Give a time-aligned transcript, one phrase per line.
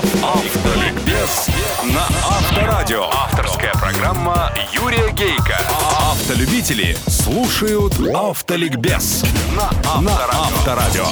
[0.00, 1.48] Автоликбез
[1.84, 3.04] на Авторадио.
[3.12, 5.58] Авторская программа Юрия Гейка.
[6.10, 9.22] Автолюбители слушают Автоликбез
[9.54, 11.04] на Авторадио.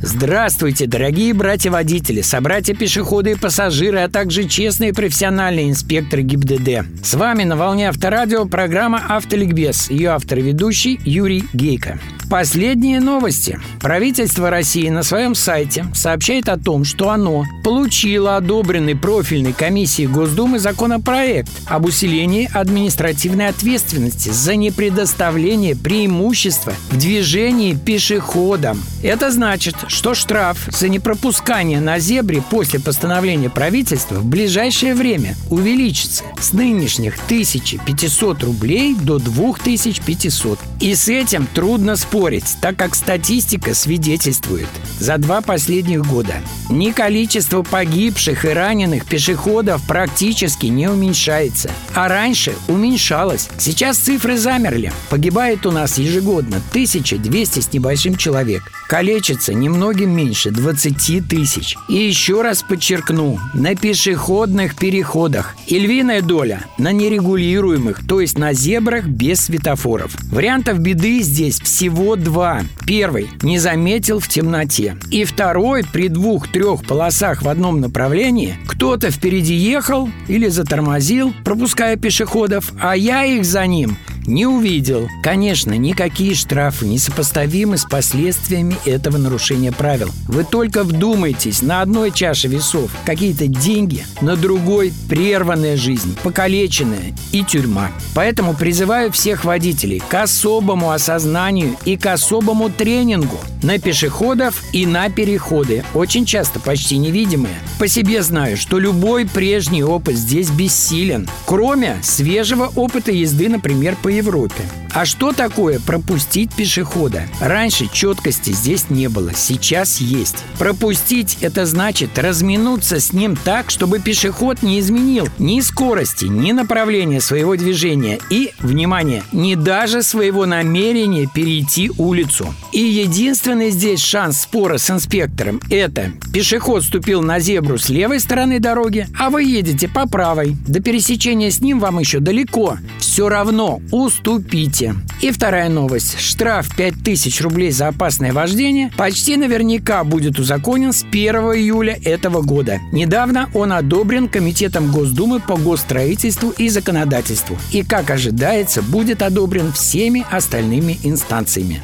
[0.00, 7.04] Здравствуйте, дорогие братья-водители, собратья-пешеходы и пассажиры, а также честные профессиональные инспекторы ГИБДД.
[7.04, 9.90] С вами на волне Авторадио программа «Автоликбез».
[9.90, 11.98] Ее автор и ведущий Юрий Гейко.
[12.30, 13.58] Последние новости.
[13.80, 20.58] Правительство России на своем сайте сообщает о том, что оно получило одобренный профильной комиссией Госдумы
[20.58, 28.82] законопроект об усилении административной ответственности за непредоставление преимущества в движении пешеходам.
[29.02, 36.24] Это значит, что штраф за непропускание на зебре после постановления правительства в ближайшее время увеличится
[36.38, 40.58] с нынешних 1500 рублей до 2500.
[40.80, 42.17] И с этим трудно спорить,
[42.60, 44.68] так как статистика свидетельствует.
[44.98, 46.34] За два последних года
[46.68, 51.70] ни количество погибших и раненых пешеходов практически не уменьшается.
[51.94, 53.48] А раньше уменьшалось.
[53.58, 54.92] Сейчас цифры замерли.
[55.10, 58.62] Погибает у нас ежегодно 1200 с небольшим человек.
[58.88, 61.76] Калечится немногим меньше 20 тысяч.
[61.88, 65.54] И еще раз подчеркну, на пешеходных переходах.
[65.66, 70.16] И львиная доля на нерегулируемых, то есть на зебрах без светофоров.
[70.32, 72.62] Вариантов беды здесь всего два.
[72.86, 74.96] Первый– не заметил в темноте.
[75.10, 82.72] И второй– при двух-трех полосах в одном направлении кто-то впереди ехал или затормозил, пропуская пешеходов,
[82.80, 83.96] а я их за ним
[84.28, 85.08] не увидел.
[85.22, 90.10] Конечно, никакие штрафы не сопоставимы с последствиями этого нарушения правил.
[90.26, 97.42] Вы только вдумайтесь, на одной чаше весов какие-то деньги, на другой прерванная жизнь, покалеченная и
[97.42, 97.90] тюрьма.
[98.14, 105.10] Поэтому призываю всех водителей к особому осознанию и к особому тренингу на пешеходов и на
[105.10, 107.54] переходы, очень часто почти невидимые.
[107.78, 114.17] По себе знаю, что любой прежний опыт здесь бессилен, кроме свежего опыта езды, например, по
[114.18, 114.87] Европе.
[114.94, 117.24] А что такое пропустить пешехода?
[117.40, 120.44] Раньше четкости здесь не было, сейчас есть.
[120.58, 127.20] Пропустить– это значит разминуться с ним так, чтобы пешеход не изменил ни скорости, ни направления
[127.20, 132.54] своего движения и, внимание, не даже своего намерения перейти улицу.
[132.72, 138.58] И единственный здесь шанс спора с инспектором– это пешеход ступил на зебру с левой стороны
[138.58, 140.56] дороги, а вы едете по правой.
[140.66, 142.78] До пересечения с ним вам еще далеко.
[142.98, 144.77] Все равно уступите.
[145.20, 146.18] И вторая новость.
[146.20, 152.78] Штраф 5000 рублей за опасное вождение почти наверняка будет узаконен с 1 июля этого года.
[152.92, 157.56] Недавно он одобрен Комитетом Госдумы по госстроительству и законодательству.
[157.72, 161.82] И, как ожидается, будет одобрен всеми остальными инстанциями.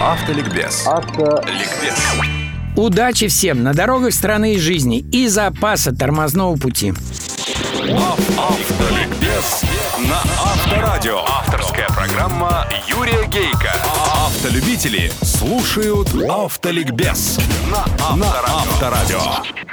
[0.00, 0.86] Автоликбез.
[0.86, 1.98] Автоликбез.
[2.76, 6.92] Удачи всем на дорогах страны и жизни и запаса тормозного пути.
[8.36, 9.62] Автоликбез
[10.08, 11.33] на Авторадио.
[13.34, 13.72] Гейка.
[14.26, 17.40] Автолюбители слушают Автоликбез
[18.14, 19.63] на Авторадио.